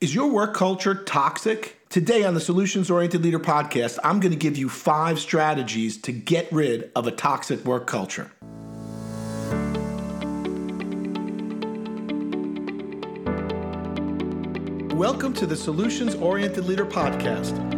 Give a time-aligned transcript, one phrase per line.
[0.00, 1.76] Is your work culture toxic?
[1.88, 6.12] Today on the Solutions Oriented Leader podcast, I'm going to give you five strategies to
[6.12, 8.30] get rid of a toxic work culture.
[14.94, 17.77] Welcome to the Solutions Oriented Leader podcast.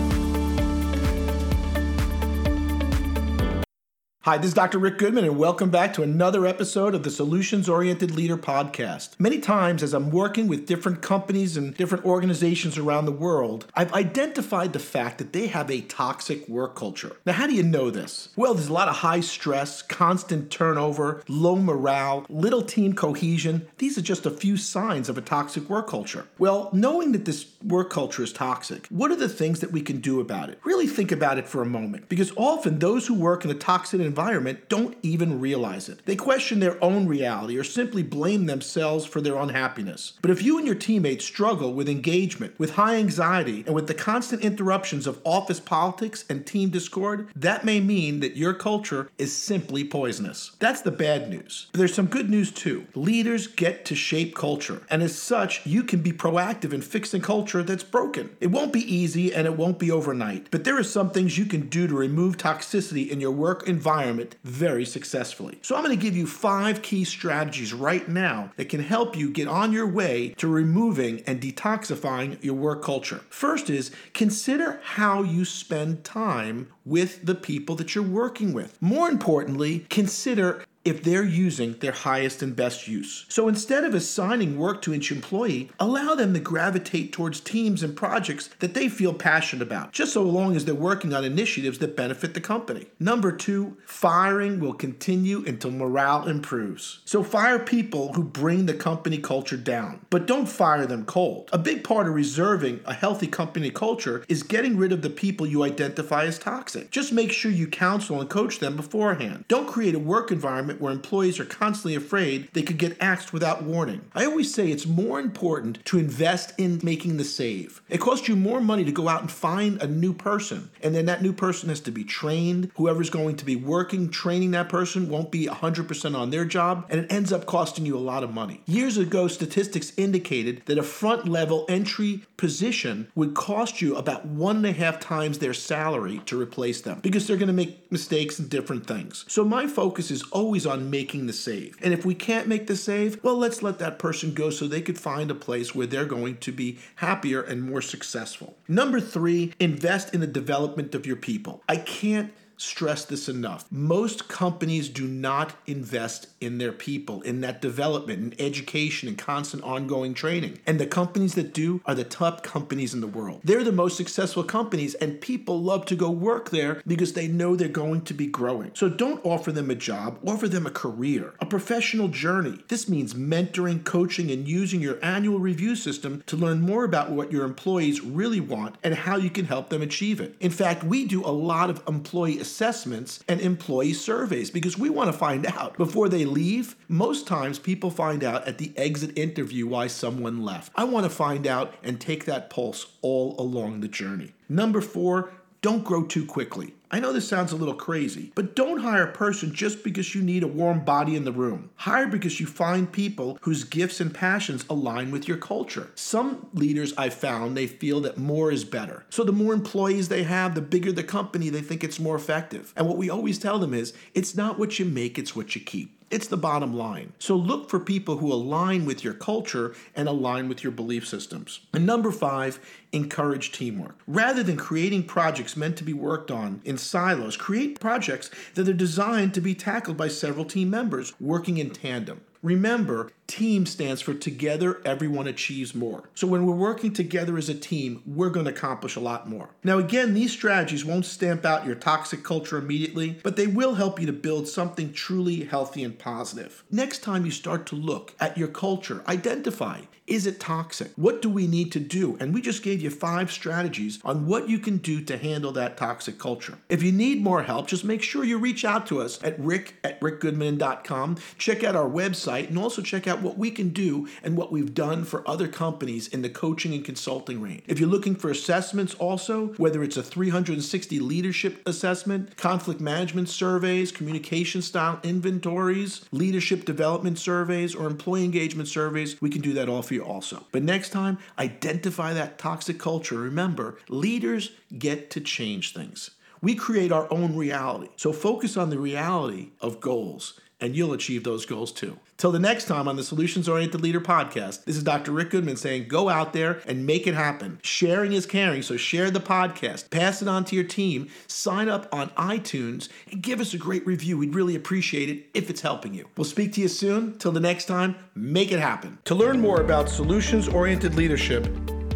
[4.23, 4.77] Hi, this is Dr.
[4.77, 9.19] Rick Goodman, and welcome back to another episode of the Solutions Oriented Leader Podcast.
[9.19, 13.91] Many times, as I'm working with different companies and different organizations around the world, I've
[13.93, 17.15] identified the fact that they have a toxic work culture.
[17.25, 18.29] Now, how do you know this?
[18.35, 23.67] Well, there's a lot of high stress, constant turnover, low morale, little team cohesion.
[23.79, 26.27] These are just a few signs of a toxic work culture.
[26.37, 29.99] Well, knowing that this work culture is toxic, what are the things that we can
[29.99, 30.59] do about it?
[30.63, 34.10] Really think about it for a moment, because often those who work in a toxic
[34.11, 36.05] environment don't even realize it.
[36.05, 40.13] They question their own reality or simply blame themselves for their unhappiness.
[40.21, 43.93] But if you and your teammates struggle with engagement, with high anxiety, and with the
[43.93, 49.33] constant interruptions of office politics and team discord, that may mean that your culture is
[49.33, 50.51] simply poisonous.
[50.59, 51.67] That's the bad news.
[51.71, 52.87] But there's some good news too.
[52.93, 57.63] Leaders get to shape culture, and as such, you can be proactive in fixing culture
[57.63, 58.35] that's broken.
[58.41, 61.45] It won't be easy and it won't be overnight, but there are some things you
[61.45, 65.59] can do to remove toxicity in your work environment environment very successfully.
[65.61, 69.29] So, I'm going to give you five key strategies right now that can help you
[69.29, 73.21] get on your way to removing and detoxifying your work culture.
[73.29, 78.81] First is consider how you spend time with the people that you're working with.
[78.81, 83.25] More importantly, consider if they're using their highest and best use.
[83.29, 87.95] So instead of assigning work to each employee, allow them to gravitate towards teams and
[87.95, 91.95] projects that they feel passionate about, just so long as they're working on initiatives that
[91.95, 92.87] benefit the company.
[92.99, 97.01] Number two, firing will continue until morale improves.
[97.05, 101.49] So fire people who bring the company culture down, but don't fire them cold.
[101.53, 105.45] A big part of reserving a healthy company culture is getting rid of the people
[105.45, 106.89] you identify as toxic.
[106.89, 109.45] Just make sure you counsel and coach them beforehand.
[109.47, 113.33] Don't create a work environment environment where employees are constantly afraid they could get axed
[113.33, 114.01] without warning.
[114.13, 117.81] I always say it's more important to invest in making the save.
[117.89, 121.05] It costs you more money to go out and find a new person, and then
[121.05, 122.71] that new person has to be trained.
[122.75, 126.99] Whoever's going to be working, training that person won't be 100% on their job, and
[126.99, 128.61] it ends up costing you a lot of money.
[128.65, 134.57] Years ago, statistics indicated that a front level entry position would cost you about one
[134.57, 138.39] and a half times their salary to replace them because they're going to make mistakes
[138.39, 139.25] and different things.
[139.27, 141.77] So my focus is always always on making the save.
[141.81, 144.81] And if we can't make the save, well, let's let that person go so they
[144.81, 148.57] could find a place where they're going to be happier and more successful.
[148.67, 151.63] Number three, invest in the development of your people.
[151.67, 153.65] I can't stress this enough.
[153.71, 159.63] Most companies do not invest in their people, in that development, in education, and constant
[159.63, 160.59] ongoing training.
[160.67, 163.41] And the companies that do are the top companies in the world.
[163.43, 167.55] They're the most successful companies, and people love to go work there because they know
[167.55, 168.71] they're going to be growing.
[168.75, 172.59] So don't offer them a job, offer them a career, a professional journey.
[172.67, 177.31] This means mentoring, coaching, and using your annual review system to learn more about what
[177.31, 180.35] your employees really want and how you can help them achieve it.
[180.39, 185.09] In fact, we do a lot of employee assessments and employee surveys because we want
[185.11, 186.75] to find out before they leave.
[186.89, 190.73] Most times, people find out at the exit interview why someone left.
[190.75, 194.33] I want to find out and take that pulse all along the journey.
[194.49, 196.73] Number four, don't grow too quickly.
[196.93, 200.21] I know this sounds a little crazy, but don't hire a person just because you
[200.21, 201.69] need a warm body in the room.
[201.77, 205.91] Hire because you find people whose gifts and passions align with your culture.
[205.95, 209.05] Some leaders I've found they feel that more is better.
[209.09, 212.73] So the more employees they have, the bigger the company, they think it's more effective.
[212.75, 215.61] And what we always tell them is it's not what you make, it's what you
[215.61, 215.97] keep.
[216.11, 217.13] It's the bottom line.
[217.19, 221.61] So look for people who align with your culture and align with your belief systems.
[221.71, 222.59] And number five,
[222.91, 223.97] encourage teamwork.
[224.05, 228.73] Rather than creating projects meant to be worked on in silos, create projects that are
[228.73, 232.21] designed to be tackled by several team members working in tandem.
[232.41, 236.09] Remember, team stands for together everyone achieves more.
[236.15, 239.49] So when we're working together as a team, we're going to accomplish a lot more.
[239.63, 243.99] Now again, these strategies won't stamp out your toxic culture immediately, but they will help
[243.99, 246.63] you to build something truly healthy and positive.
[246.71, 250.91] Next time you start to look at your culture, identify is it toxic?
[250.97, 252.17] What do we need to do?
[252.19, 255.77] And we just gave you five strategies on what you can do to handle that
[255.77, 256.57] toxic culture.
[256.67, 259.75] If you need more help, just make sure you reach out to us at rick
[259.85, 261.17] at rickgoodman.com.
[261.37, 261.87] Check out our
[262.31, 265.47] website and also check out what we can do and what we've done for other
[265.47, 267.63] companies in the coaching and consulting range.
[267.67, 273.91] If you're looking for assessments also, whether it's a 360 leadership assessment, conflict management surveys,
[273.91, 279.81] communication style inventories, leadership development surveys, or employee engagement surveys, we can do that all
[279.81, 280.45] for you also.
[280.51, 283.17] But next time, identify that toxic culture.
[283.17, 286.11] Remember, leaders get to change things.
[286.41, 287.89] We create our own reality.
[287.97, 291.97] So focus on the reality of goals and you'll achieve those goals too.
[292.17, 295.11] Till the next time on the Solutions Oriented Leader podcast, this is Dr.
[295.11, 297.59] Rick Goodman saying go out there and make it happen.
[297.63, 301.89] Sharing is caring, so share the podcast, pass it on to your team, sign up
[301.91, 304.19] on iTunes, and give us a great review.
[304.19, 306.07] We'd really appreciate it if it's helping you.
[306.15, 307.17] We'll speak to you soon.
[307.17, 308.99] Till the next time, make it happen.
[309.05, 311.47] To learn more about solutions oriented leadership,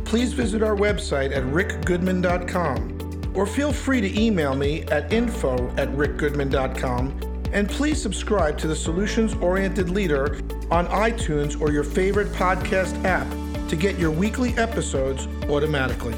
[0.06, 2.95] please visit our website at rickgoodman.com
[3.36, 8.76] or feel free to email me at info at rickgoodman.com and please subscribe to the
[8.76, 10.36] Solutions Oriented Leader
[10.72, 13.28] on iTunes or your favorite podcast app
[13.70, 16.16] to get your weekly episodes automatically.